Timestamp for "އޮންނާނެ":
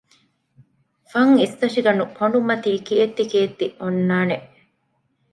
3.79-4.37